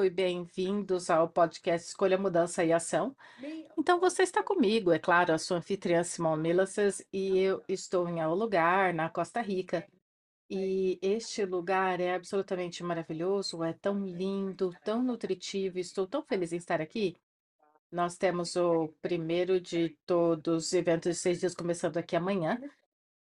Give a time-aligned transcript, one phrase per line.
[0.00, 3.14] pessoal, e bem-vindos ao podcast Escolha, Mudança e Ação.
[3.76, 8.20] Então, você está comigo, é claro, a sua anfitriã Simone Milaces, e eu estou em
[8.20, 9.86] El Lugar, na Costa Rica.
[10.48, 16.56] E este lugar é absolutamente maravilhoso, é tão lindo, tão nutritivo, estou tão feliz em
[16.56, 17.16] estar aqui.
[17.90, 22.58] Nós temos o primeiro de todos os eventos de seis dias começando aqui amanhã.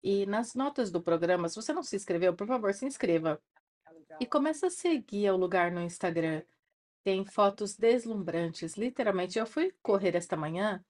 [0.03, 3.41] E nas notas do programa, se você não se inscreveu, por favor, se inscreva.
[4.21, 6.43] E começa a seguir o lugar no Instagram.
[7.07, 8.75] Tem fotos deslumbrantes.
[8.75, 10.85] Literalmente, eu fui correr esta manhã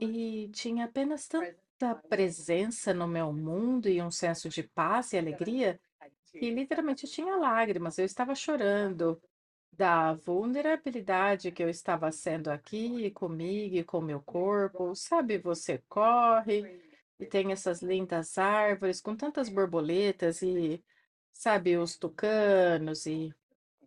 [0.00, 5.78] e tinha apenas tanta presença no meu mundo e um senso de paz e alegria
[6.32, 7.98] que literalmente eu tinha lágrimas.
[7.98, 9.20] Eu estava chorando
[9.70, 14.94] da vulnerabilidade que eu estava sendo aqui comigo e com meu corpo.
[14.96, 16.62] Sabe, você corre
[17.18, 20.82] e tem essas lindas árvores com tantas borboletas e,
[21.30, 23.30] sabe, os tucanos e.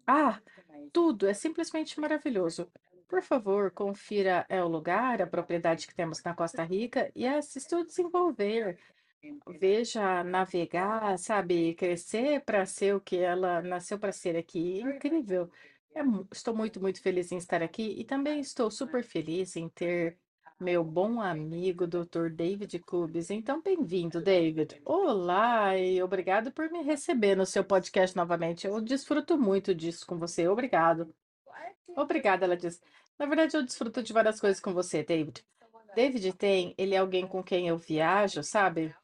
[0.06, 0.40] Ah,
[0.92, 2.72] tudo é simplesmente maravilhoso.
[3.08, 7.78] Por favor, confira é o lugar, a propriedade que temos na Costa Rica e assista
[7.78, 8.80] o desenvolver.
[9.60, 14.82] Veja navegar, sabe, crescer para ser o que ela nasceu para ser aqui.
[14.82, 15.50] Incrível.
[15.96, 20.18] É estou muito, muito feliz em estar aqui e também estou super feliz em ter
[20.60, 22.30] meu bom amigo, Dr.
[22.30, 23.30] David Cubes.
[23.30, 24.82] Então, bem-vindo, David.
[24.86, 28.66] Olá e obrigado por me receber no seu podcast novamente.
[28.66, 30.48] Eu desfruto muito disso com você.
[30.48, 31.14] Obrigado.
[31.96, 32.82] Obrigada, ela diz.
[33.20, 35.44] Na verdade, eu desfruto de várias coisas com você, David.
[35.96, 38.96] David tem, ele é alguém com quem eu viajo, sabe?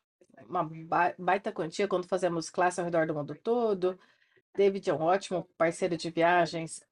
[0.47, 3.99] Uma ba- baita quantia quando fazemos classe ao redor do mundo todo.
[4.55, 6.83] David é um ótimo parceiro de viagens.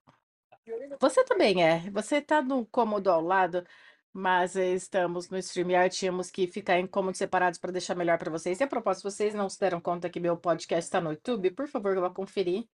[1.00, 1.90] Você também é.
[1.92, 3.66] Você está no cômodo ao lado,
[4.14, 8.60] mas estamos no StreamYard, tínhamos que ficar em cômodos separados para deixar melhor para vocês.
[8.60, 11.52] E a propósito, vocês não se deram conta que meu podcast está no YouTube?
[11.52, 12.68] Por favor, vá conferir.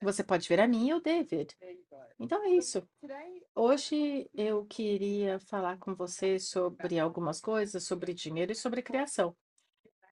[0.00, 1.56] Você pode ver a mim e o David.
[2.18, 2.88] Então é isso.
[3.54, 9.36] Hoje eu queria falar com você sobre algumas coisas, sobre dinheiro e sobre criação.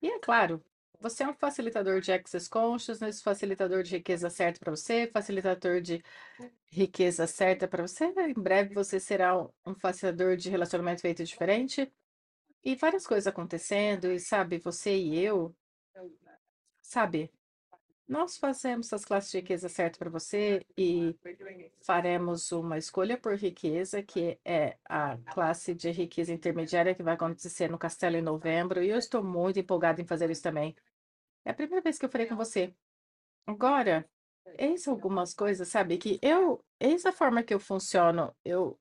[0.03, 0.63] E é claro,
[1.01, 6.03] você é um facilitador de Access Consciousness, facilitador de riqueza certa para você, facilitador de
[6.71, 8.07] riqueza certa para você.
[8.07, 11.93] Em breve você será um um facilitador de relacionamento feito diferente.
[12.65, 15.57] E várias coisas acontecendo, e sabe, você e eu,
[16.83, 17.33] sabe,
[18.09, 21.17] nós fazemos as classes de riqueza certa para você e
[21.83, 27.69] faremos uma escolha por riqueza, que é a classe de riqueza intermediária que vai acontecer
[27.69, 30.75] no Castelo em novembro, e eu estou muito empolgada em fazer isso também.
[31.45, 32.73] É a primeira vez que eu farei com você.
[33.45, 34.09] Agora,
[34.57, 38.35] eis algumas coisas, sabe, que eu, eis a forma que eu funciono.
[38.45, 38.79] Eu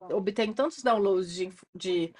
[0.00, 2.14] obtenho tantos downloads de, de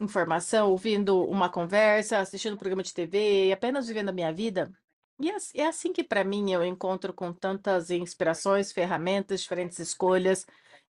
[0.00, 4.70] informação, ouvindo uma conversa, assistindo um programa de TV, e apenas vivendo a minha vida.
[5.18, 10.46] E é ass- assim que, para mim, eu encontro com tantas inspirações, ferramentas, diferentes escolhas.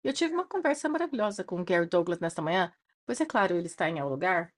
[0.02, 2.72] Eu tive uma conversa maravilhosa com o Gary Douglas nesta manhã,
[3.06, 4.52] pois é claro, ele está em algum lugar.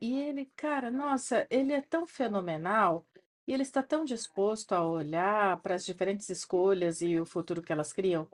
[0.00, 3.06] E ele, cara, nossa, ele é tão fenomenal
[3.46, 7.72] e ele está tão disposto a olhar para as diferentes escolhas e o futuro que
[7.72, 8.28] elas criam.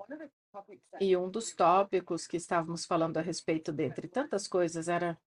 [0.99, 5.19] E um dos tópicos que estávamos falando a respeito, dentre tantas coisas, era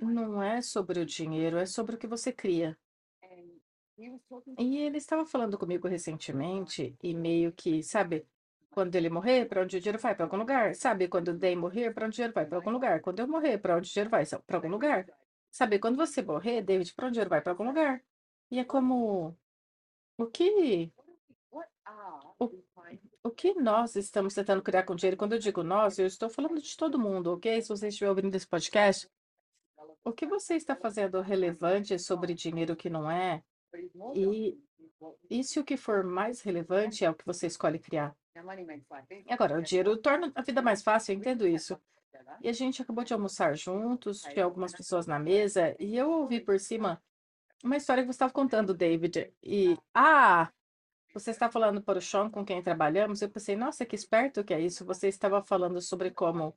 [0.00, 2.78] não é sobre o dinheiro, é sobre o que você cria.
[4.58, 8.26] E ele estava falando comigo recentemente e meio que, sabe,
[8.70, 10.14] quando ele morrer, para onde o dinheiro vai?
[10.14, 10.74] Para algum lugar.
[10.74, 12.44] Sabe, quando o Day morrer, para onde o dinheiro vai?
[12.44, 13.00] Para algum lugar.
[13.00, 14.24] Quando eu morrer, para onde o dinheiro vai?
[14.26, 15.06] Para algum lugar.
[15.50, 17.40] Sabe, quando você morrer, David, para onde o dinheiro vai?
[17.40, 18.02] Para algum lugar.
[18.50, 19.36] E é como
[20.18, 20.92] o que
[22.38, 22.50] o,
[23.22, 25.16] o que nós estamos tentando criar com dinheiro?
[25.16, 27.62] Quando eu digo nós, eu estou falando de todo mundo, ok?
[27.62, 29.08] Se você estiver ouvindo esse podcast,
[30.02, 33.42] o que você está fazendo relevante sobre dinheiro que não é?
[34.14, 34.58] E,
[35.30, 38.16] e se o que for mais relevante é o que você escolhe criar?
[39.28, 41.78] Agora, o dinheiro torna a vida mais fácil, eu entendo isso.
[42.40, 46.40] E a gente acabou de almoçar juntos, tinha algumas pessoas na mesa, e eu ouvi
[46.40, 47.02] por cima
[47.62, 49.32] uma história que você estava contando, David.
[49.42, 50.52] E, ah,
[51.14, 53.22] você está falando para o Sean com quem trabalhamos?
[53.22, 54.84] Eu pensei, nossa, que esperto que é isso.
[54.84, 56.54] Você estava falando sobre como.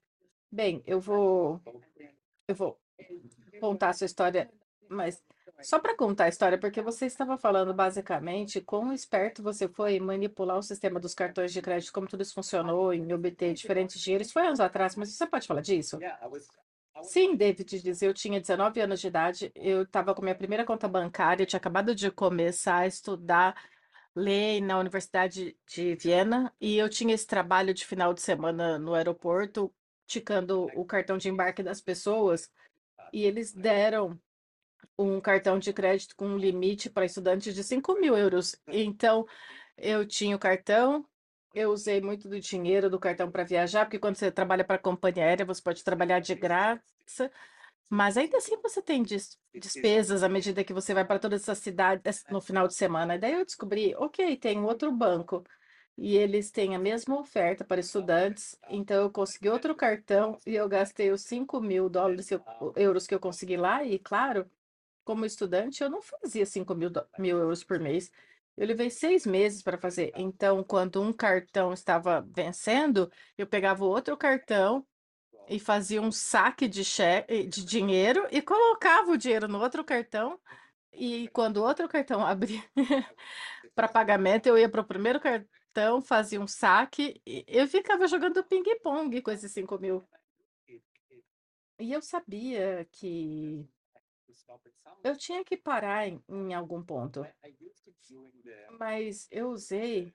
[0.52, 1.62] Bem, eu vou.
[2.48, 2.80] Eu vou
[3.60, 4.52] contar a sua história,
[4.90, 5.24] mas
[5.64, 10.00] Só para contar a história, porque você estava falando basicamente quão esperto você foi em
[10.00, 14.32] manipular o sistema dos cartões de crédito, como tudo isso funcionou, em obter diferentes dinheiros.
[14.32, 15.98] Foi anos atrás, mas você pode falar disso?
[17.04, 20.88] Sim, David diz, eu tinha 19 anos de idade, eu estava com minha primeira conta
[20.88, 23.56] bancária, eu tinha acabado de começar a estudar
[24.16, 28.96] lei na Universidade de Viena e eu tinha esse trabalho de final de semana no
[28.96, 29.72] aeroporto,
[30.08, 32.50] ticando o cartão de embarque das pessoas,
[33.14, 34.20] e eles deram
[34.98, 38.56] um cartão de crédito com um limite para estudantes de 5 mil euros.
[38.68, 39.26] Então,
[39.78, 41.06] eu tinha o cartão,
[41.54, 44.80] eu usei muito do dinheiro do cartão para viajar, porque quando você trabalha para a
[44.80, 47.32] companhia aérea, você pode trabalhar de graça,
[47.90, 50.24] mas ainda assim você tem des- despesas.
[50.24, 53.16] à medida que você vai para todas essas cidades no final de semana.
[53.16, 55.44] E daí eu descobri, ok, tem um outro banco
[55.98, 60.70] e eles têm a mesma oferta para estudantes, então eu consegui outro cartão e eu
[60.70, 62.30] gastei os 5 mil dólares,
[62.76, 64.50] euros que eu consegui lá, e claro,
[65.08, 68.12] como estudante, eu não fazia 5 mil, mil euros por mês.
[68.58, 70.12] Eu levei seis meses para fazer.
[70.18, 74.86] Então, quando um cartão estava vencendo, eu pegava outro cartão
[75.48, 80.38] e fazia um saque de cheque, de dinheiro e colocava o dinheiro no outro cartão.
[80.92, 82.62] E quando o outro cartão abria
[83.74, 87.22] para pagamento, eu ia para o primeiro cartão, fazia um saque.
[87.26, 90.06] E eu ficava jogando ping-pong com esses 5 mil.
[91.80, 93.66] E eu sabia que
[95.04, 97.26] eu tinha que parar em, em algum ponto.
[98.80, 100.14] Mas eu usei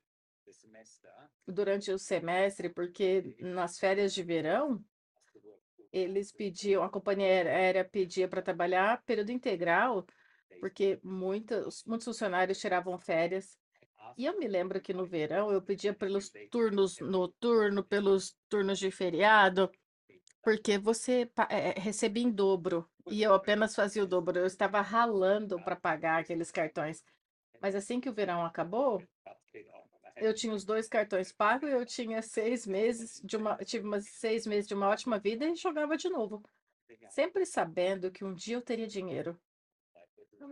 [1.46, 4.82] durante o semestre, porque nas férias de verão,
[5.92, 10.06] eles pediam, a companhia aérea pedia para trabalhar período integral,
[10.60, 13.58] porque muitos, muitos funcionários tiravam férias.
[14.16, 18.90] E eu me lembro que no verão eu pedia pelos turnos noturno, pelos turnos de
[18.90, 19.70] feriado,
[20.42, 24.38] porque você é, é, recebia em dobro e eu apenas fazia o dobro.
[24.38, 27.04] Eu estava ralando para pagar aqueles cartões.
[27.60, 29.02] Mas assim que o verão acabou,
[30.16, 34.46] eu tinha os dois cartões pagos, eu tinha seis meses de uma, tive umas seis
[34.46, 36.42] meses de uma ótima vida e jogava de novo,
[37.10, 39.38] sempre sabendo que um dia eu teria dinheiro.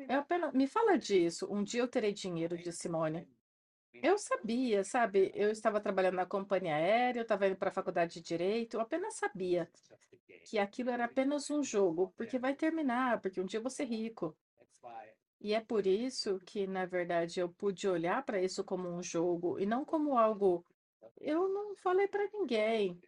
[0.08, 3.28] Eu apenas, me fala disso, um dia eu terei dinheiro, disse Simone.
[3.94, 5.32] Eu sabia, sabe?
[5.34, 8.80] Eu estava trabalhando na companhia aérea, eu estava indo para a faculdade de direito, eu
[8.80, 9.68] apenas sabia
[10.44, 13.84] que aquilo era apenas um jogo, porque vai terminar, porque um dia eu vou ser
[13.84, 14.36] rico.
[15.40, 19.58] E é por isso que, na verdade, eu pude olhar para isso como um jogo
[19.58, 20.64] e não como algo.
[21.18, 23.00] Eu não falei para ninguém.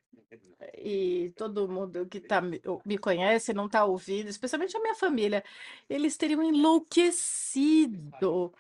[0.79, 5.45] E todo mundo que tá, me conhece não está ouvindo, especialmente a minha família.
[5.89, 8.53] Eles teriam enlouquecido.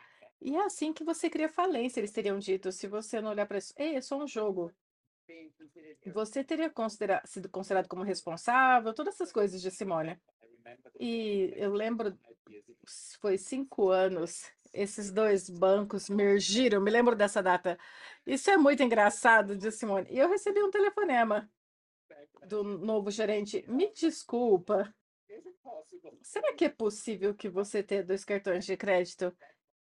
[0.44, 3.58] E é assim que você cria falência, eles teriam dito, se você não olhar para
[3.58, 3.72] isso.
[3.76, 4.72] Ei, é só um jogo.
[6.12, 10.20] Você teria considera sido considerado como responsável, todas essas coisas de Simone.
[10.98, 12.18] E eu lembro,
[13.20, 17.78] foi cinco anos, esses dois bancos mergiram, me lembro dessa data.
[18.26, 20.08] Isso é muito engraçado, disse Simone.
[20.10, 21.48] E eu recebi um telefonema
[22.46, 23.64] do novo gerente.
[23.68, 24.92] Me desculpa,
[26.20, 29.32] será que é possível que você tenha dois cartões de crédito?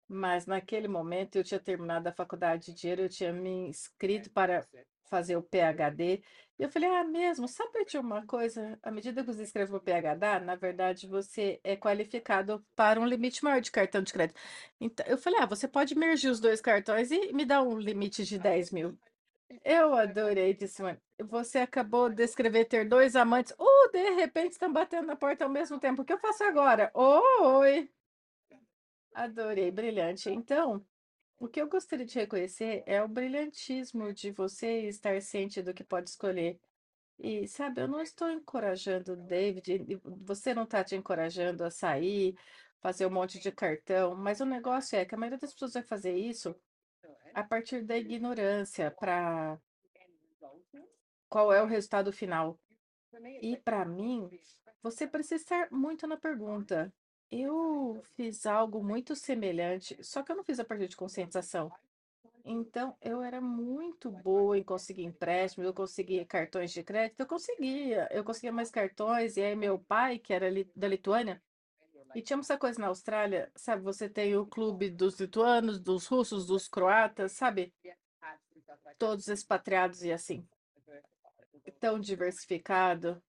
[0.07, 4.65] Mas naquele momento eu tinha terminado a faculdade de Direito, eu tinha me inscrito para
[5.09, 6.21] fazer o PhD.
[6.59, 8.77] E eu falei, ah, mesmo, sabe de uma coisa?
[8.81, 13.43] À medida que você escreve o PhD, na verdade você é qualificado para um limite
[13.43, 14.39] maior de cartão de crédito.
[14.79, 18.23] Então, eu falei, ah, você pode mergir os dois cartões e me dar um limite
[18.25, 18.97] de 10 mil.
[19.63, 20.97] Eu adorei, disse Simone.
[21.29, 23.53] Você acabou de escrever ter dois amantes.
[23.57, 26.01] Uh, de repente estão batendo na porta ao mesmo tempo.
[26.01, 26.91] O que eu faço agora?
[26.93, 27.89] Oi!
[29.17, 30.29] Adorei, brilhante.
[30.29, 30.85] Então,
[31.39, 35.83] o que eu gostaria de reconhecer é o brilhantismo de você estar ciente do que
[35.83, 36.59] pode escolher.
[37.17, 42.37] E, sabe, eu não estou encorajando o David, você não está te encorajando a sair,
[42.79, 45.81] fazer um monte de cartão, mas o negócio é que a maioria das pessoas vai
[45.81, 46.55] fazer isso
[47.33, 49.59] a partir da ignorância para
[51.27, 52.59] qual é o resultado final.
[53.41, 54.29] E para mim,
[54.83, 56.93] você precisa estar muito na pergunta.
[57.29, 61.71] Eu fiz algo muito semelhante, só que eu não fiz a partir de conscientização.
[62.45, 68.07] Então, eu era muito boa em conseguir empréstimo, eu conseguia cartões de crédito, eu conseguia,
[68.09, 71.41] eu conseguia mais cartões, e aí meu pai, que era da Lituânia,
[72.15, 76.47] e tinha essa coisa na Austrália, sabe, você tem o clube dos lituanos, dos russos,
[76.47, 77.73] dos croatas, sabe,
[78.97, 80.47] todos expatriados e assim,
[81.81, 83.21] tão diversificado,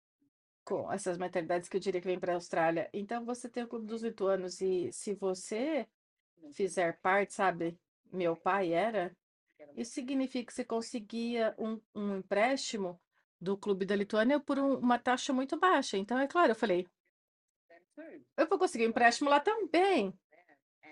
[0.69, 2.91] com essas mentalidades que eu diria que vem para a Austrália.
[2.93, 5.89] Então, você tem o clube dos lituanos, e se você
[6.53, 7.79] fizer parte, sabe,
[8.13, 9.17] meu pai era.
[9.75, 13.01] Isso significa que você conseguia um, um empréstimo
[13.41, 15.97] do Clube da Lituânia por um- uma taxa muito baixa.
[15.97, 16.87] Então, é claro, eu falei,
[18.37, 20.13] eu vou conseguir um empréstimo lá também.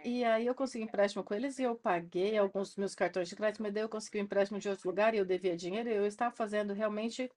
[0.04, 3.36] E aí eu consegui empréstimo com eles e eu paguei alguns dos meus cartões de
[3.36, 5.94] crédito, mas daí eu consegui um empréstimo de outro lugar e eu devia dinheiro e
[5.94, 7.30] eu estava fazendo realmente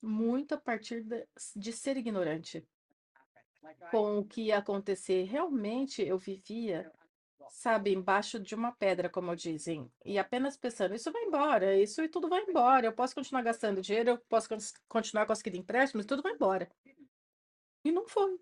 [0.00, 1.26] muito a partir de,
[1.56, 2.66] de ser ignorante
[3.90, 5.24] com o que ia acontecer.
[5.24, 6.90] Realmente eu vivia,
[7.50, 12.08] sabe, embaixo de uma pedra, como dizem, e apenas pensando, isso vai embora, isso e
[12.08, 12.86] tudo vai embora.
[12.86, 14.48] Eu posso continuar gastando dinheiro, eu posso
[14.88, 16.70] continuar conseguindo empréstimos, tudo vai embora.
[17.84, 18.38] E não foi,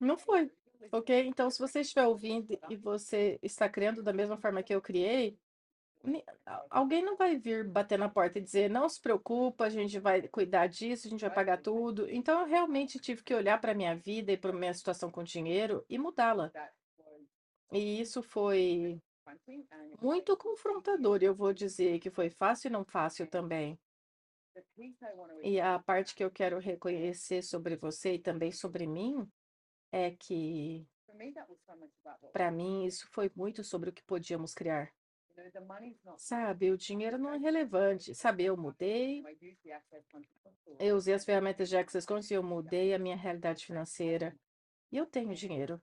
[0.00, 0.50] não foi.
[0.92, 1.26] Ok?
[1.26, 5.36] Então, se você estiver ouvindo e você está criando da mesma forma que eu criei,
[6.06, 6.24] ni-
[6.70, 10.28] alguém não vai vir bater na porta e dizer, não se preocupa, a gente vai
[10.28, 12.08] cuidar disso, a gente vai pagar tudo.
[12.10, 15.10] Então, eu realmente tive que olhar para a minha vida e para a minha situação
[15.10, 16.52] com dinheiro e mudá-la.
[17.72, 19.00] E isso foi
[20.00, 21.18] muito confrontador.
[21.22, 23.78] Eu vou dizer que foi fácil e não fácil também.
[25.42, 29.26] E a parte que eu quero reconhecer sobre você e também sobre mim
[29.92, 30.86] é que,
[32.32, 34.92] para mim, isso foi muito sobre o que podíamos criar.
[36.16, 38.14] Sabe, o dinheiro não é relevante.
[38.14, 39.22] Sabe, eu mudei,
[40.78, 44.34] eu usei as ferramentas de Access Conscious e eu mudei a minha realidade financeira.
[44.90, 45.80] E eu tenho dinheiro.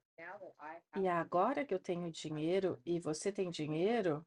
[0.97, 4.25] E agora que eu tenho dinheiro e você tem dinheiro,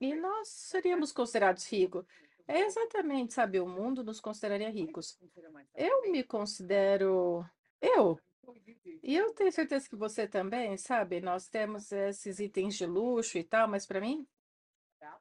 [0.00, 2.04] e nós seríamos considerados ricos.
[2.48, 5.18] É exatamente, sabe, o mundo nos consideraria ricos.
[5.74, 7.44] Eu me considero
[7.80, 8.16] eu.
[9.02, 11.20] E eu tenho certeza que você também, sabe?
[11.20, 14.24] Nós temos esses itens de luxo e tal, mas para mim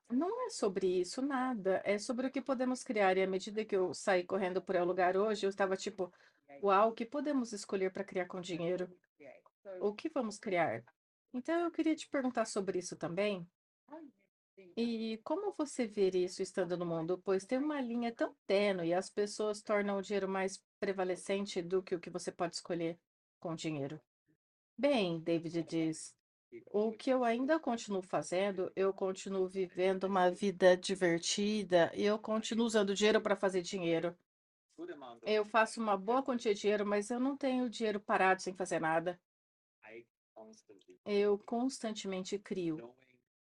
[0.10, 1.82] não é sobre isso nada.
[1.84, 3.18] É sobre o que podemos criar.
[3.18, 6.12] E à medida que eu saí correndo por o lugar hoje, eu estava tipo,
[6.62, 8.90] uau, o que podemos escolher para criar com dinheiro?
[9.82, 10.84] O que vamos criar?
[11.34, 13.48] Então eu queria te perguntar sobre isso também.
[14.78, 17.22] E como você vê isso estando no mundo?
[17.24, 21.84] Pois tem uma linha tão tênue e as pessoas tornam o dinheiro mais prevalecente do
[21.84, 22.98] que o que você pode escolher
[23.40, 24.00] com dinheiro.
[24.78, 26.16] Bem, David diz,
[26.68, 32.66] o que eu ainda continuo fazendo, eu continuo vivendo uma vida divertida e eu continuo
[32.66, 34.18] usando dinheiro para fazer dinheiro.
[35.26, 38.80] Eu faço uma boa quantia de dinheiro, mas eu não tenho dinheiro parado sem fazer
[38.80, 39.20] nada.
[41.06, 42.84] Eu constantemente crio,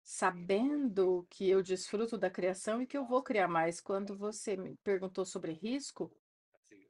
[0.03, 3.81] sabendo que eu desfruto da criação e que eu vou criar mais.
[3.81, 6.13] Quando você me perguntou sobre risco,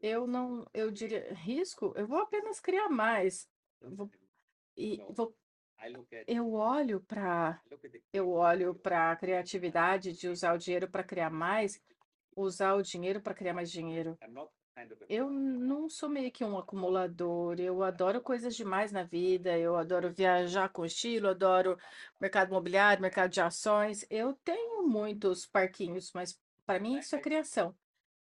[0.00, 3.50] eu não, eu diria, risco, eu vou apenas criar mais.
[3.80, 4.10] Vou-
[4.76, 5.36] e vou,
[6.26, 7.60] eu olho para,
[8.12, 11.80] eu olho para a criatividade de usar o dinheiro para criar mais,
[12.36, 14.16] usar o dinheiro para criar mais dinheiro.
[15.08, 17.60] Eu não sou meio que um acumulador.
[17.60, 19.58] Eu adoro coisas demais na vida.
[19.58, 21.76] Eu adoro viajar com estilo, adoro
[22.20, 24.06] mercado imobiliário, mercado de ações.
[24.08, 27.76] Eu tenho muitos parquinhos, mas para mim isso é criação.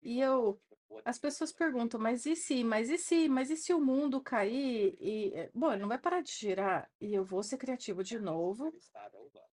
[0.01, 0.59] E eu,
[1.05, 4.95] as pessoas perguntam, mas e se, mas e se, mas e se o mundo cair?
[4.99, 6.89] E, eh, bom, ele não vai parar de girar.
[6.99, 8.73] E eu vou ser criativo de novo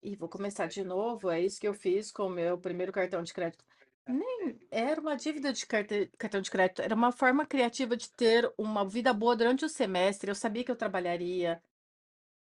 [0.02, 1.30] e vou começar de novo.
[1.30, 3.64] É isso que eu fiz com o meu primeiro cartão de crédito.
[4.06, 8.88] Nem era uma dívida de cartão de crédito, era uma forma criativa de ter uma
[8.88, 10.30] vida boa durante o semestre.
[10.30, 11.62] Eu sabia que eu trabalharia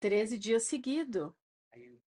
[0.01, 1.33] 13 dias seguidos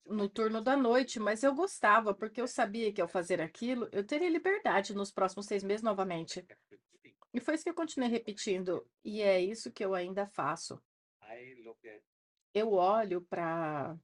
[0.06, 4.04] no turno da noite, mas eu gostava, porque eu sabia que ao fazer aquilo, eu
[4.04, 6.46] teria liberdade nos próximos seis meses novamente.
[7.34, 10.82] E foi isso que eu continuei repetindo, e é isso que eu ainda faço.
[12.54, 13.98] Eu olho para.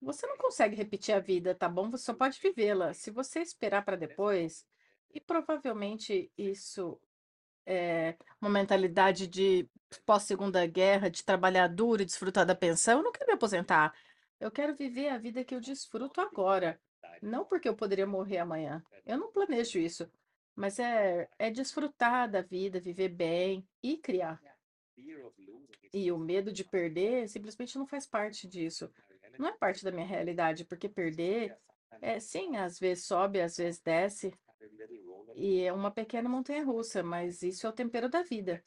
[0.00, 1.90] Você não consegue repetir a vida, tá bom?
[1.90, 2.92] Você só pode vivê-la.
[2.92, 4.66] Se você esperar para depois,
[5.12, 7.00] e provavelmente isso
[7.64, 9.68] é uma mentalidade de
[10.04, 13.94] pós-segunda guerra, de trabalhar duro e desfrutar da pensão, eu não quero me aposentar.
[14.42, 16.76] Eu quero viver a vida que eu desfruto agora.
[17.22, 18.82] Não porque eu poderia morrer amanhã.
[19.06, 20.10] Eu não planejo isso.
[20.56, 24.42] Mas é, é desfrutar da vida, viver bem e criar.
[25.92, 28.90] E o medo de perder simplesmente não faz parte disso.
[29.38, 31.56] Não é parte da minha realidade, porque perder
[32.00, 34.34] é sim, às vezes sobe, às vezes desce,
[35.36, 38.60] e é uma pequena montanha-russa, mas isso é o tempero da vida.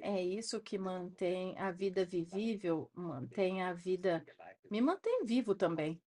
[0.00, 4.24] É isso que mantém a vida vivível, mantém a vida,
[4.70, 6.00] me mantém vivo também.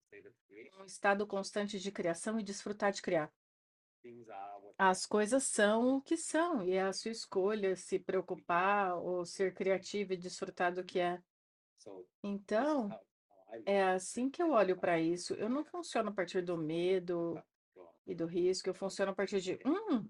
[0.79, 3.31] Um estado constante de criação e desfrutar de criar.
[4.77, 9.53] As coisas são o que são, e é a sua escolha se preocupar ou ser
[9.53, 11.21] criativo e desfrutar do que é.
[12.23, 12.89] Então,
[13.65, 15.33] é assim que eu olho para isso.
[15.33, 17.41] Eu não funciono a partir do medo
[18.07, 20.09] e do risco, eu funciono a partir de, hum,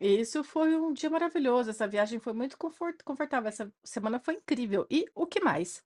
[0.00, 4.86] isso foi um dia maravilhoso, essa viagem foi muito confort- confortável, essa semana foi incrível.
[4.90, 5.84] E o que mais?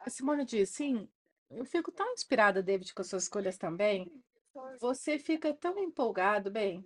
[0.00, 1.08] A Simone diz, sim,
[1.50, 4.10] eu fico tão inspirada, David, com suas escolhas também.
[4.80, 6.84] Você fica tão empolgado, bem,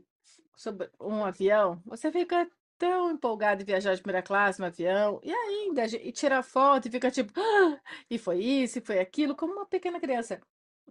[0.57, 5.33] sobre um avião, você fica tão empolgado em viajar de primeira classe no avião, e
[5.33, 9.52] ainda, e tira foto e fica tipo, ah, e foi isso, e foi aquilo, como
[9.52, 10.40] uma pequena criança.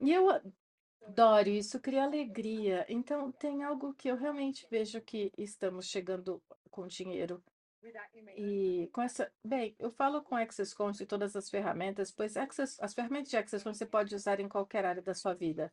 [0.01, 0.29] E eu
[1.01, 2.85] adoro isso, cria alegria.
[2.89, 7.41] Então, tem algo que eu realmente vejo que estamos chegando com dinheiro.
[8.35, 12.77] E com essa, bem, eu falo com Access Conscious e todas as ferramentas, pois Access,
[12.81, 15.71] as ferramentas de Access Conscious você pode usar em qualquer área da sua vida.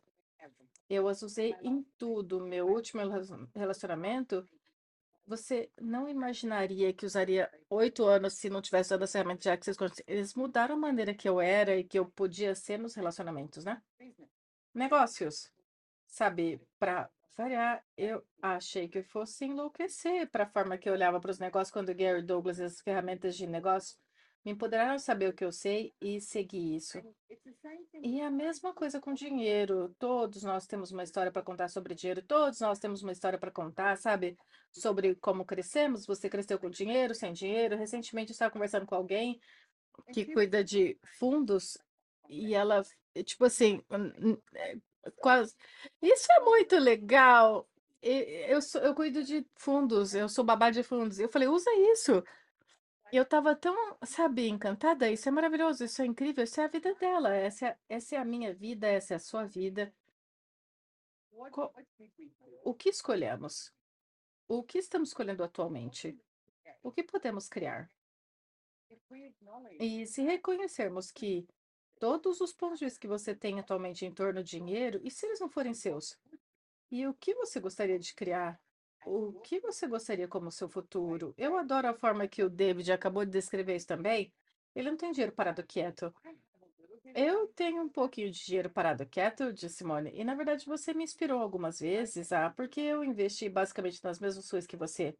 [0.89, 2.39] Eu as usei em tudo.
[2.45, 3.01] Meu último
[3.55, 4.47] relacionamento,
[5.25, 9.77] você não imaginaria que usaria oito anos se não tivesse usado as ferramentas de Access
[9.77, 10.03] Conscious.
[10.05, 13.81] Eles mudaram a maneira que eu era e que eu podia ser nos relacionamentos, né?
[14.73, 15.51] Negócios,
[16.05, 21.31] sabe, para variar, eu achei que fosse enlouquecer para a forma que eu olhava para
[21.31, 23.97] os negócios quando Gary Douglas e as ferramentas de negócio
[24.45, 27.01] me empoderaram saber o que eu sei e seguir isso.
[28.03, 29.93] E a mesma coisa com dinheiro.
[29.97, 33.49] Todos nós temos uma história para contar sobre dinheiro, todos nós temos uma história para
[33.49, 34.37] contar, sabe?
[34.71, 36.05] Sobre como crescemos.
[36.05, 37.75] Você cresceu com dinheiro, sem dinheiro.
[37.75, 39.39] Recentemente eu estava conversando com alguém
[40.13, 41.75] que cuida de fundos
[42.29, 42.83] e ela,
[43.23, 43.81] tipo assim,
[45.17, 45.55] quase.
[46.01, 47.67] Isso é muito legal.
[48.01, 51.19] Eu, sou, eu cuido de fundos, eu sou babá de fundos.
[51.19, 52.23] Eu falei, usa isso.
[53.11, 55.09] Eu estava tão, sabe, encantada.
[55.09, 57.33] Isso é maravilhoso, isso é incrível, isso é a vida dela.
[57.33, 59.93] Essa é, essa é a minha vida, essa é a sua vida.
[62.63, 63.73] O que escolhemos?
[64.47, 66.17] O que estamos escolhendo atualmente?
[66.83, 67.89] O que podemos criar?
[69.79, 71.47] E se reconhecermos que
[71.99, 75.49] todos os pontos que você tem atualmente em torno do dinheiro, e se eles não
[75.49, 76.17] forem seus?
[76.91, 78.59] E o que você gostaria de criar?
[79.05, 81.33] O que você gostaria como seu futuro?
[81.37, 84.33] Eu adoro a forma que o David acabou de descrever isso também.
[84.73, 86.13] Ele não tem dinheiro parado quieto.
[87.13, 91.03] Eu tenho um pouquinho de dinheiro parado quieto, disse Simone, e na verdade você me
[91.03, 95.15] inspirou algumas vezes, ah, porque eu investi basicamente nas mesmas coisas que você.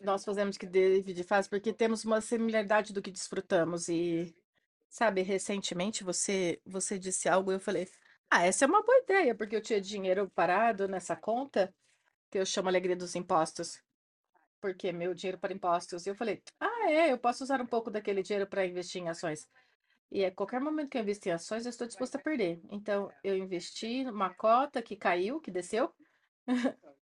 [0.00, 4.34] Nós fazemos o que David faz porque temos uma similaridade do que desfrutamos e,
[4.94, 7.88] sabe, recentemente você você disse algo e eu falei,
[8.30, 11.74] ah, essa é uma boa ideia, porque eu tinha dinheiro parado nessa conta
[12.30, 13.82] que eu chamo Alegria dos Impostos,
[14.60, 16.06] porque meu dinheiro para impostos.
[16.06, 19.08] E eu falei, ah, é, eu posso usar um pouco daquele dinheiro para investir em
[19.08, 19.48] ações.
[20.12, 22.60] E a qualquer momento que eu investir em ações, eu estou disposta a perder.
[22.70, 25.92] Então, eu investi numa cota que caiu, que desceu.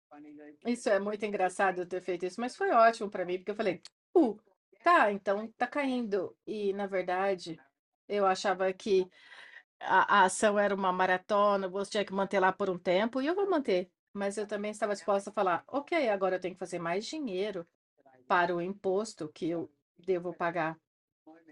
[0.65, 3.56] Isso é muito engraçado eu ter feito isso, mas foi ótimo para mim, porque eu
[3.56, 3.82] falei,
[4.15, 4.38] uh,
[4.84, 6.36] tá, então tá caindo.
[6.45, 7.60] E, na verdade,
[8.12, 9.10] eu achava que
[9.80, 13.28] a, a ação era uma maratona, você tinha que manter lá por um tempo, e
[13.28, 13.89] eu vou manter.
[14.13, 17.65] Mas eu também estava disposta a falar: ok, agora eu tenho que fazer mais dinheiro
[18.28, 20.78] para o imposto que eu devo pagar.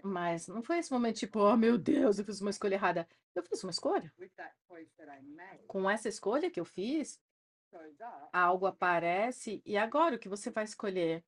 [0.02, 3.08] Mas não foi esse momento tipo, oh meu Deus, eu fiz uma escolha errada.
[3.34, 4.12] Eu fiz uma escolha.
[5.66, 7.20] Com essa escolha que eu fiz,
[8.32, 11.24] algo aparece e agora o que você vai escolher?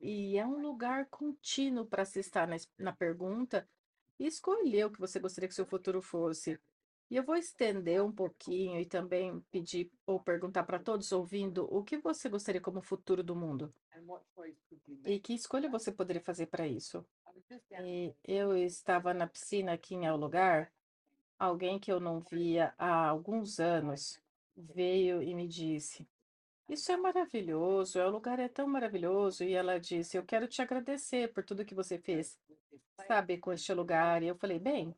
[0.00, 3.66] E é um lugar contínuo para se estar na, na pergunta
[4.18, 6.58] e escolher o que você gostaria que seu futuro fosse.
[7.10, 11.84] E eu vou estender um pouquinho e também pedir ou perguntar para todos ouvindo o
[11.84, 13.72] que você gostaria como futuro do mundo
[15.04, 17.04] e que escolha você poderia fazer para isso.
[17.80, 20.72] E eu estava na piscina aqui em El Lugar,
[21.38, 24.20] alguém que eu não via há alguns anos
[24.56, 26.06] veio e me disse:
[26.68, 29.44] Isso é maravilhoso, o lugar é tão maravilhoso.
[29.44, 32.38] E ela disse: Eu quero te agradecer por tudo que você fez,
[33.06, 34.22] sabe, com este lugar.
[34.22, 34.94] E eu falei: Bem,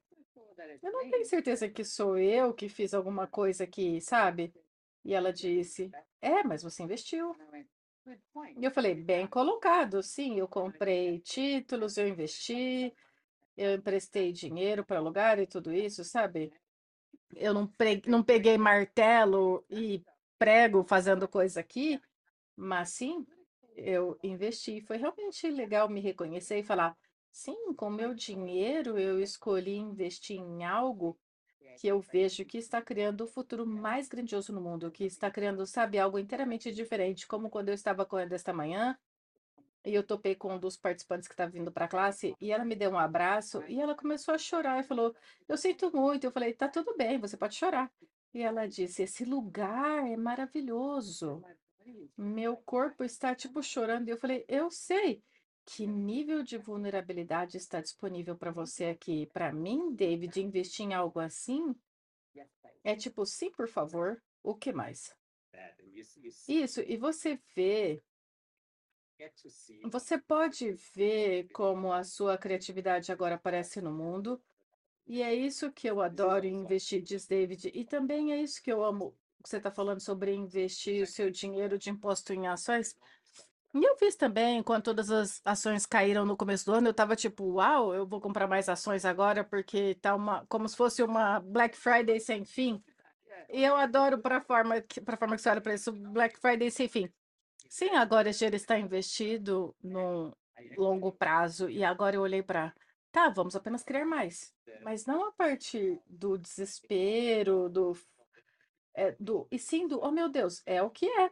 [0.83, 4.53] eu não tenho certeza que sou eu que fiz alguma coisa aqui, sabe?
[5.05, 7.35] E ela disse: É, mas você investiu.
[8.57, 10.39] E eu falei: Bem colocado, sim.
[10.39, 12.95] Eu comprei títulos, eu investi,
[13.57, 16.53] eu emprestei dinheiro para alugar e tudo isso, sabe?
[17.35, 17.73] Eu não,
[18.07, 20.03] não peguei martelo e
[20.39, 22.01] prego fazendo coisa aqui,
[22.55, 23.27] mas sim,
[23.75, 24.81] eu investi.
[24.81, 26.97] Foi realmente legal me reconhecer e falar:
[27.37, 31.19] Sim, com meu dinheiro eu escolhi investir em algo
[31.77, 35.67] que eu vejo que está criando o futuro mais grandioso no mundo, que está criando,
[35.67, 38.99] sabe, algo inteiramente diferente, como quando eu estava correndo esta manhã
[39.85, 42.65] e eu topei com um dos participantes que estava vindo para a classe e ela
[42.65, 45.15] me deu um abraço e ela começou a chorar e falou:
[45.47, 46.25] Eu sinto muito.
[46.25, 47.93] Eu falei: Tá tudo bem, você pode chorar.
[48.33, 51.45] E ela disse: Esse lugar é maravilhoso.
[52.17, 54.09] Meu corpo está tipo chorando.
[54.09, 55.23] E eu falei: Eu sei.
[55.67, 59.27] Que nível de vulnerabilidade está disponível para você aqui?
[59.27, 61.75] Para mim, David, investir em algo assim
[62.85, 65.13] é tipo, sim, por favor, o que mais?
[66.49, 68.01] Isso, e você vê,
[69.91, 74.41] você pode ver como a sua criatividade agora aparece no mundo,
[75.05, 78.85] e é isso que eu adoro investir, diz David, e também é isso que eu
[78.85, 79.17] amo.
[79.45, 82.97] Você está falando sobre investir o seu dinheiro de imposto em ações.
[83.79, 87.15] E eu fiz também, quando todas as ações caíram no começo do ano, eu tava
[87.15, 91.41] tipo, uau, eu vou comprar mais ações agora porque tá uma, como se fosse uma
[91.41, 92.83] Black Friday sem fim.
[93.51, 96.71] E eu adoro para forma que, para forma que você olha para isso, Black Friday
[96.71, 97.13] sem fim.
[97.69, 100.35] Sim, agora esse dinheiro está investido no
[100.79, 102.75] longo prazo e agora eu olhei para,
[103.13, 107.93] tá, vamos apenas criar mais, mas não a partir do desespero, do,
[108.95, 111.31] é, do, e sim do, oh meu Deus, é o que é.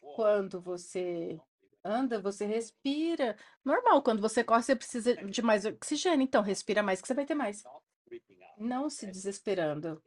[0.00, 1.38] Quando você
[1.86, 3.36] anda, você respira.
[3.64, 7.24] Normal, quando você corre, você precisa de mais oxigênio, então respira mais que você vai
[7.24, 7.62] ter mais.
[8.58, 10.02] Não se desesperando.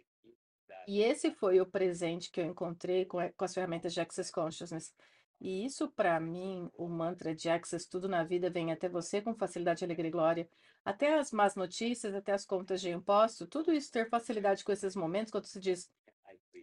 [0.87, 4.93] E esse foi o presente que eu encontrei com, com as ferramentas de Access Consciousness.
[5.39, 9.33] E isso, para mim, o mantra de Access, tudo na vida vem até você com
[9.35, 10.49] facilidade, alegria e glória.
[10.83, 14.95] Até as más notícias, até as contas de imposto, tudo isso ter facilidade com esses
[14.95, 15.89] momentos, quando você diz,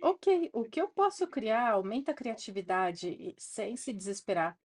[0.02, 4.58] ok, o que eu posso criar aumenta a criatividade sem se desesperar.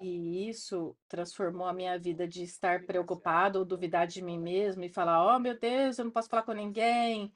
[0.00, 4.88] E isso transformou a minha vida de estar preocupado ou duvidar de mim mesmo e
[4.88, 7.32] falar: oh meu Deus, eu não posso falar com ninguém.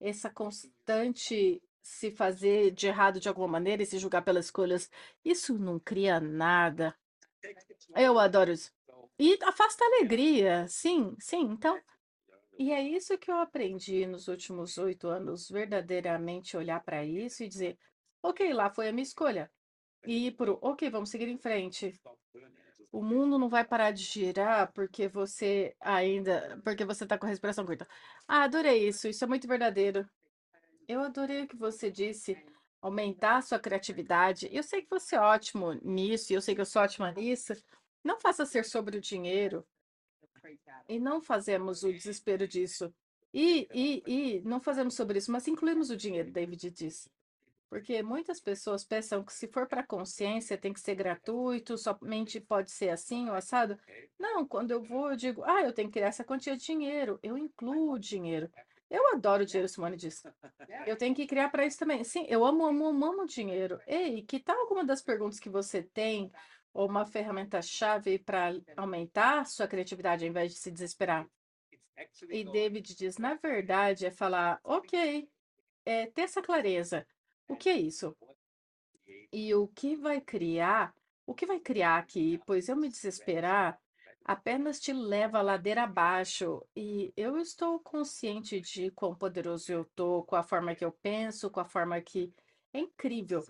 [0.00, 4.90] Essa constante se fazer de errado de alguma maneira e se julgar pelas escolhas,
[5.24, 6.94] isso não cria nada.
[7.96, 8.72] Eu adoro isso.
[9.18, 11.40] E afasta a alegria, sim, sim.
[11.40, 11.80] Então,
[12.58, 17.48] e é isso que eu aprendi nos últimos oito anos, verdadeiramente olhar para isso e
[17.48, 17.78] dizer,
[18.22, 19.50] ok, lá foi a minha escolha.
[20.06, 22.00] E pro, ok, vamos seguir em frente.
[22.90, 27.28] O mundo não vai parar de girar porque você ainda, porque você tá com a
[27.28, 27.86] respiração curta.
[28.26, 30.08] Ah, adorei isso, isso é muito verdadeiro.
[30.86, 32.42] Eu adorei o que você disse,
[32.80, 34.48] aumentar a sua criatividade.
[34.50, 37.52] Eu sei que você é ótimo nisso, e eu sei que eu sou ótima nisso.
[38.02, 39.66] Não faça ser sobre o dinheiro.
[40.88, 42.94] E não fazemos o desespero disso.
[43.34, 47.10] E, e, e não fazemos sobre isso, mas incluímos o dinheiro, David disse.
[47.68, 52.70] Porque muitas pessoas pensam que se for para consciência tem que ser gratuito, somente pode
[52.70, 53.78] ser assim ou assado.
[54.18, 57.18] Não, quando eu vou, eu digo, ah, eu tenho que criar essa quantia de dinheiro,
[57.22, 58.50] eu incluo dinheiro.
[58.90, 60.26] Eu adoro dinheiro, Simone disse.
[60.86, 62.02] Eu tenho que criar para isso também.
[62.04, 63.78] Sim, eu amo, amo, amo, amo dinheiro.
[63.86, 66.32] Ei, que tal alguma das perguntas que você tem,
[66.72, 71.28] ou uma ferramenta-chave para aumentar sua criatividade ao invés de se desesperar?
[72.30, 75.28] E David diz, na verdade, é falar, ok,
[75.84, 77.06] é ter essa clareza.
[77.48, 78.16] O que é isso?
[79.32, 80.94] E o que vai criar?
[81.26, 82.40] O que vai criar aqui?
[82.46, 83.80] Pois eu me desesperar
[84.28, 86.62] apenas te leva a ladeira abaixo.
[86.76, 91.50] E eu estou consciente de quão poderoso eu tô, com a forma que eu penso,
[91.50, 92.30] com a forma que
[92.74, 93.42] é incrível.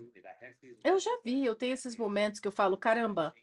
[0.81, 3.33] Eu já vi, eu tenho esses momentos que eu falo, caramba,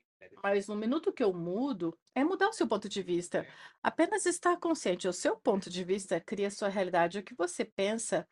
[0.42, 3.46] mas no minuto que eu mudo, é mudar o seu ponto de vista.
[3.82, 7.18] Apenas estar consciente, o seu ponto de vista cria sua realidade.
[7.18, 8.26] O que você pensa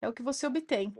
[0.00, 0.94] é o que você obtém.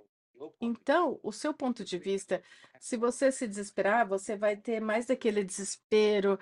[0.61, 2.43] Então, o seu ponto de vista,
[2.81, 6.39] se você se desesperar, você vai ter mais daquele desespero,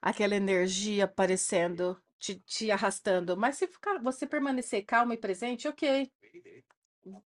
[0.00, 3.36] aquela energia aparecendo, te, te arrastando.
[3.36, 6.10] Mas se ficar, você permanecer calmo e presente, ok,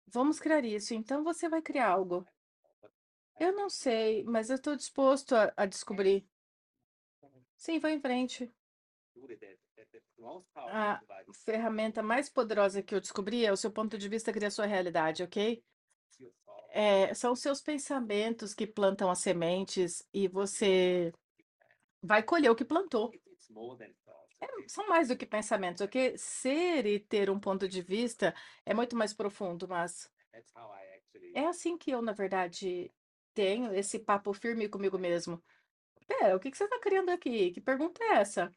[0.07, 0.95] vamos criar isso.
[0.95, 2.27] Então você vai criar algo.
[3.39, 6.29] Eu não sei, mas eu estou disposto a, a descobrir.
[7.57, 8.53] Sim, vai em frente.
[10.57, 11.01] A
[11.45, 15.23] ferramenta mais poderosa que eu descobri é o seu ponto de vista cria sua realidade,
[15.23, 15.65] ok?
[16.73, 21.13] É, são os seus pensamentos que plantam as sementes e você
[22.03, 23.11] vai colher o que plantou.
[24.41, 26.17] É, são mais do que pensamentos, ok?
[26.17, 30.11] Ser e ter um ponto de vista é muito mais profundo, mas
[31.35, 32.93] é assim que eu, na verdade,
[33.35, 35.43] tenho esse papo firme comigo mesmo.
[36.07, 37.51] Pera, o que que você está criando aqui?
[37.53, 38.55] Que pergunta é essa?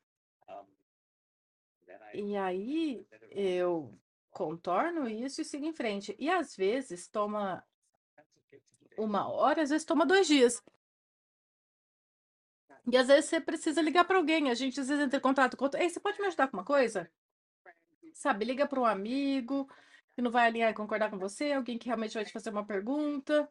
[2.14, 4.00] E aí eu
[4.34, 6.16] contorno isso e sigo em frente.
[6.20, 7.64] E às vezes toma
[8.98, 10.62] uma hora, às vezes toma dois dias.
[12.92, 14.50] E às vezes você precisa ligar para alguém.
[14.50, 15.80] A gente às vezes entra em contato com outro.
[15.80, 17.10] Ei, você pode me ajudar com uma coisa?
[18.14, 19.68] Sabe, liga para um amigo
[20.14, 22.66] que não vai alinhar e concordar com você, alguém que realmente vai te fazer uma
[22.66, 23.50] pergunta.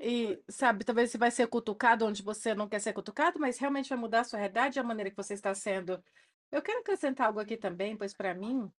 [0.00, 3.88] E, sabe, talvez você vai ser cutucado onde você não quer ser cutucado, mas realmente
[3.88, 6.02] vai mudar a sua realidade e a maneira que você está sendo.
[6.50, 8.70] Eu quero acrescentar algo aqui também, pois para mim,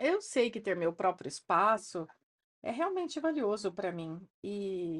[0.00, 2.06] eu sei que ter meu próprio espaço
[2.62, 4.20] é realmente valioso para mim.
[4.42, 4.98] E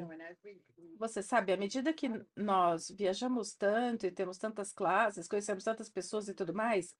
[0.99, 6.29] você sabe, à medida que nós viajamos tanto e temos tantas classes, conhecemos tantas pessoas
[6.29, 6.97] e tudo mais,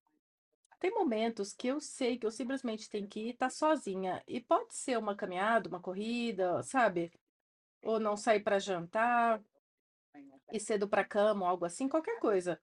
[0.79, 4.23] tem momentos que eu sei que eu simplesmente tenho que ir estar sozinha.
[4.27, 7.13] E pode ser uma caminhada, uma corrida, sabe?
[7.83, 9.43] Ou não sair para jantar,
[10.53, 12.61] ir cedo para cama, ou algo assim, qualquer coisa.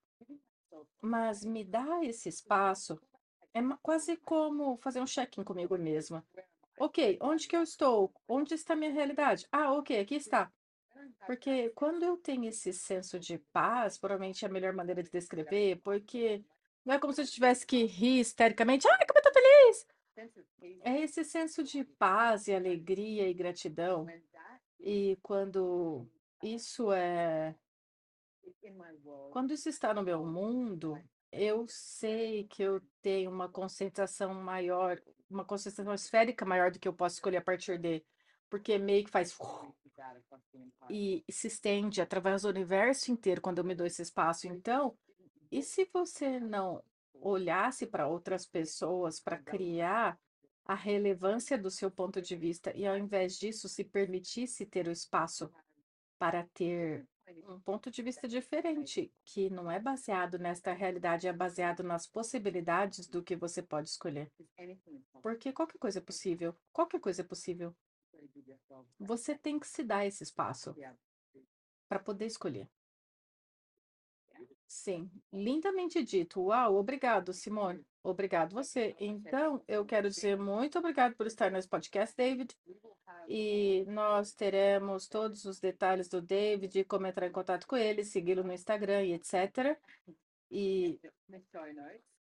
[1.02, 3.00] Mas me dá esse espaço
[3.58, 6.26] é quase como fazer um check-in comigo mesma.
[6.80, 8.14] Ok, onde que eu estou?
[8.28, 9.48] Onde está minha realidade?
[9.52, 10.52] Ah, ok, aqui está.
[11.26, 15.80] Porque quando eu tenho esse senso de paz, provavelmente é a melhor maneira de descrever,
[15.84, 16.44] porque
[16.86, 19.88] não é como se eu tivesse que rir histericamente, ai, como eu tô feliz!
[20.82, 24.08] É esse senso de paz e alegria e gratidão.
[24.80, 26.08] E quando
[26.42, 27.56] isso é,
[29.32, 30.98] quando isso está no meu mundo,
[31.38, 36.94] eu sei que eu tenho uma concentração maior, uma concentração esférica maior do que eu
[36.94, 38.04] posso escolher a partir de,
[38.50, 39.38] porque meio que faz
[40.90, 44.48] e se estende através do universo inteiro quando eu me dou esse espaço.
[44.48, 44.98] Então,
[45.52, 50.20] e se você não olhasse para outras pessoas para criar
[50.66, 54.92] a relevância do seu ponto de vista e, ao invés disso, se permitisse ter o
[54.92, 55.52] espaço
[56.20, 57.08] para ter
[57.48, 63.08] um ponto de vista diferente, que não é baseado nesta realidade, é baseado nas possibilidades
[63.08, 64.32] do que você pode escolher.
[65.22, 66.56] Porque qualquer coisa é possível.
[66.72, 67.76] Qualquer coisa é possível.
[69.00, 70.76] Você tem que se dar esse espaço
[71.88, 72.70] para poder escolher.
[74.68, 76.42] Sim, lindamente dito.
[76.42, 77.86] Uau, obrigado, Simone.
[78.04, 78.96] Obrigado você.
[79.00, 82.54] Então, eu quero dizer muito obrigado por estar nesse podcast, David.
[83.30, 88.44] E nós teremos todos os detalhes do David, como entrar em contato com ele, segui-lo
[88.44, 89.78] no Instagram e etc.
[90.52, 91.00] E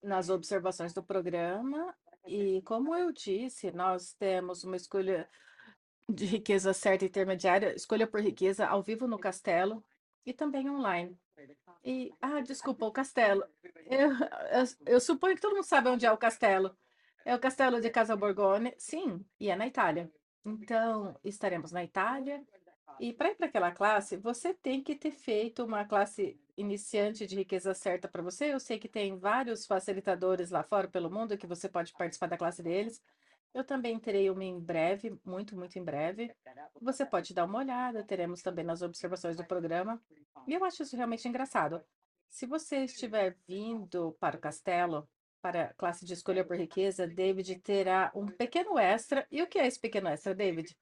[0.03, 1.95] nas observações do programa.
[2.27, 5.29] E como eu disse, nós temos uma escolha
[6.09, 9.85] de riqueza certa e intermediária, escolha por riqueza ao vivo no Castelo
[10.25, 11.17] e também online.
[11.85, 13.45] E, ah, desculpa, o castelo.
[13.87, 16.77] Eu, eu, eu suponho que todo mundo sabe onde é o castelo.
[17.25, 20.11] É o castelo de Casa Borgone, sim, e é na Itália.
[20.45, 22.45] Então, estaremos na Itália.
[22.99, 27.37] E para ir para aquela classe, você tem que ter feito uma classe iniciante de
[27.37, 28.53] riqueza certa para você.
[28.53, 32.39] Eu sei que tem vários facilitadores lá fora pelo mundo que você pode participar da
[32.39, 33.03] classe deles.
[33.57, 36.31] Eu também terei uma em breve, muito, muito em breve.
[36.79, 39.99] Você pode dar uma olhada, teremos também nas observações do programa.
[40.47, 41.83] E eu acho isso realmente engraçado.
[42.29, 45.09] Se você estiver vindo para o castelo,
[45.41, 49.27] para a classe de escolha por riqueza, David terá um pequeno extra.
[49.31, 50.77] E o que é esse pequeno extra, David?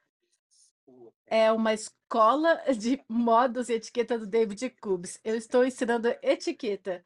[1.28, 5.20] É uma escola de modos e etiqueta do David Cubes.
[5.22, 7.04] Eu estou ensinando etiqueta.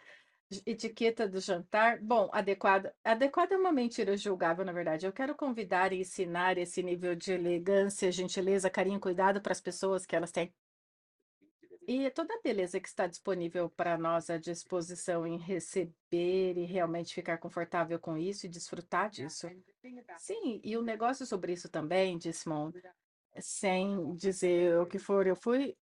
[0.65, 2.01] Etiqueta do jantar.
[2.01, 2.95] Bom, adequada.
[3.05, 5.05] Adequada é uma mentira julgável, na verdade.
[5.05, 10.07] Eu quero convidar e ensinar esse nível de elegância, gentileza, carinho, cuidado para as pessoas
[10.07, 10.55] que elas têm.
[11.87, 17.15] E toda a beleza que está disponível para nós à disposição em receber e realmente
[17.15, 19.49] ficar confortável com isso e desfrutar disso.
[20.19, 22.71] Sim, e o negócio sobre isso também, disse Mon,
[23.39, 25.77] sem dizer o que for, eu fui.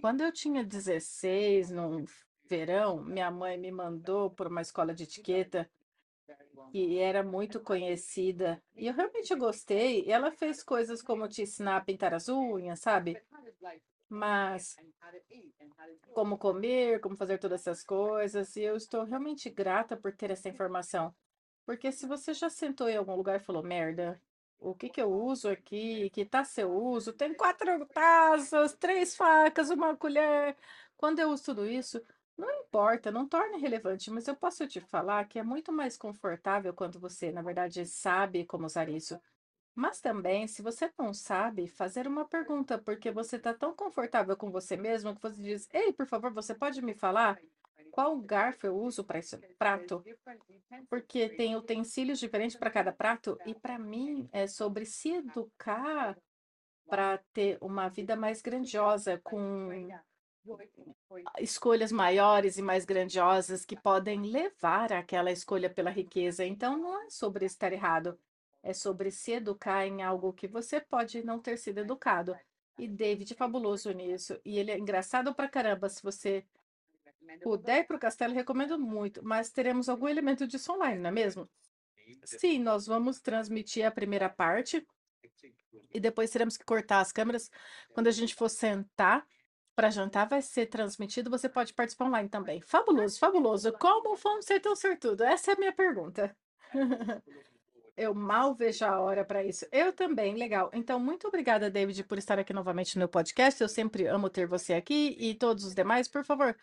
[0.00, 2.04] Quando eu tinha 16, num
[2.48, 5.68] verão, minha mãe me mandou para uma escola de etiqueta
[6.70, 8.62] que era muito conhecida.
[8.76, 10.10] E eu realmente gostei.
[10.10, 13.20] Ela fez coisas como te ensinar a pintar as unhas, sabe?
[14.08, 14.76] Mas
[16.12, 18.54] como comer, como fazer todas essas coisas.
[18.56, 21.14] E eu estou realmente grata por ter essa informação.
[21.64, 24.20] Porque se você já sentou em algum lugar e falou, merda,
[24.58, 26.10] o que que eu uso aqui?
[26.10, 27.12] Que taça eu uso?
[27.12, 30.56] Tem quatro taças, três facas, uma colher.
[30.96, 32.02] Quando eu uso tudo isso,
[32.38, 36.72] não importa, não torna relevante, mas eu posso te falar que é muito mais confortável
[36.72, 39.20] quando você, na verdade, sabe como usar isso.
[39.74, 44.50] Mas também, se você não sabe, fazer uma pergunta, porque você está tão confortável com
[44.50, 47.38] você mesmo que você diz: Ei, por favor, você pode me falar
[47.90, 50.04] qual garfo eu uso para esse prato?
[50.88, 56.16] Porque tem utensílios diferentes para cada prato, e para mim é sobre se educar
[56.88, 59.70] para ter uma vida mais grandiosa, com
[61.38, 66.44] escolhas maiores e mais grandiosas que podem levar àquela escolha pela riqueza.
[66.44, 68.18] Então, não é sobre estar errado,
[68.62, 72.36] é sobre se educar em algo que você pode não ter sido educado.
[72.78, 74.38] E David é fabuloso nisso.
[74.44, 75.88] E ele é engraçado pra caramba.
[75.88, 76.44] Se você
[77.42, 79.24] puder ir para o castelo, recomendo muito.
[79.24, 81.48] Mas teremos algum elemento disso online, não é mesmo?
[82.24, 84.86] Sim, nós vamos transmitir a primeira parte.
[85.92, 87.50] E depois teremos que cortar as câmeras
[87.92, 89.26] quando a gente for sentar
[89.78, 92.60] para jantar vai ser transmitido, você pode participar online também.
[92.60, 93.72] Fabuloso, fabuloso.
[93.74, 95.22] Como vamos ser tão sortudo?
[95.22, 96.36] Essa é a minha pergunta.
[97.96, 99.64] Eu mal vejo a hora para isso.
[99.70, 100.68] Eu também, legal.
[100.72, 103.62] Então, muito obrigada, David, por estar aqui novamente no meu podcast.
[103.62, 106.08] Eu sempre amo ter você aqui e todos os demais.
[106.08, 106.56] Por favor,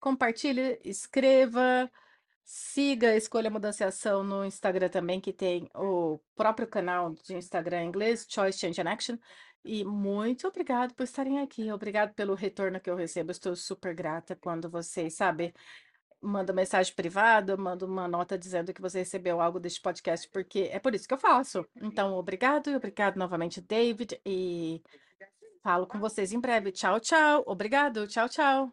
[0.00, 1.90] compartilhe, escreva,
[2.42, 7.82] siga Escolha Mudança e Ação no Instagram também, que tem o próprio canal de Instagram
[7.82, 9.18] em inglês, Choice Change and Action.
[9.64, 11.70] E muito obrigado por estarem aqui.
[11.70, 13.30] Obrigado pelo retorno que eu recebo.
[13.30, 15.54] Estou super grata quando vocês, sabe,
[16.20, 20.78] manda mensagem privada, manda uma nota dizendo que você recebeu algo deste podcast, porque é
[20.78, 21.66] por isso que eu faço.
[21.80, 24.20] Então, obrigado e obrigado novamente, David.
[24.26, 24.82] E
[25.62, 26.72] Falo com vocês em breve.
[26.72, 27.44] Tchau, tchau.
[27.46, 28.06] Obrigado.
[28.08, 28.72] Tchau, tchau.